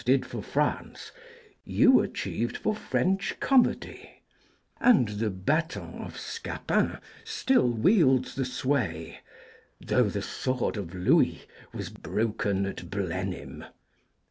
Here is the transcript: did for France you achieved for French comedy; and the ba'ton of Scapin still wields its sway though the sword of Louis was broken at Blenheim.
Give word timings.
did 0.05 0.25
for 0.25 0.41
France 0.41 1.11
you 1.63 1.99
achieved 1.99 2.57
for 2.57 2.73
French 2.75 3.35
comedy; 3.39 4.09
and 4.79 5.07
the 5.09 5.29
ba'ton 5.29 6.01
of 6.03 6.17
Scapin 6.17 6.97
still 7.23 7.69
wields 7.69 8.35
its 8.39 8.51
sway 8.51 9.19
though 9.79 10.09
the 10.09 10.23
sword 10.23 10.75
of 10.75 10.95
Louis 10.95 11.45
was 11.71 11.91
broken 11.91 12.65
at 12.65 12.89
Blenheim. 12.89 13.65